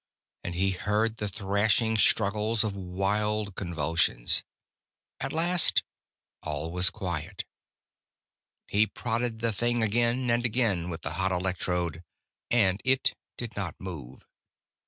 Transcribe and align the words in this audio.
And 0.43 0.55
he 0.55 0.71
heard 0.71 1.17
the 1.17 1.27
thrashing 1.29 1.95
struggles 1.95 2.63
of 2.63 2.75
wild 2.75 3.53
convulsions. 3.53 4.41
At 5.19 5.31
last 5.31 5.83
all 6.41 6.71
was 6.71 6.89
quiet. 6.89 7.45
He 8.67 8.87
prodded 8.87 9.41
the 9.41 9.53
thing 9.53 9.83
again 9.83 10.31
and 10.31 10.43
again 10.43 10.89
with 10.89 11.03
the 11.03 11.11
hot 11.21 11.31
electrode, 11.31 12.01
and 12.49 12.81
it 12.83 13.13
did 13.37 13.55
not 13.55 13.75
move. 13.79 14.25